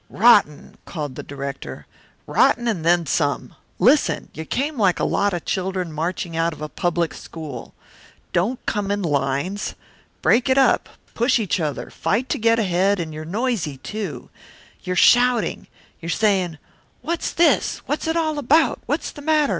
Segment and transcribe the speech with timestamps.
[0.09, 1.85] "Rotten!" called the director.
[2.25, 3.53] "Rotten and then some.
[3.77, 4.29] Listen.
[4.33, 7.75] You came like a lot of children marching out of a public school.
[8.33, 9.75] Don't come in lines,
[10.23, 14.31] break it up, push each other, fight to get ahead, and you're noisy, too.
[14.81, 15.67] You're shouting.
[15.99, 16.57] You're saying,
[17.03, 17.83] 'What's this?
[17.85, 18.81] What's it all about?
[18.87, 19.49] What's the matter?